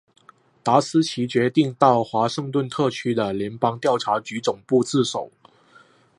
[0.63, 5.29] 达斯奇决定到华盛顿特区的联邦调查局总部自首。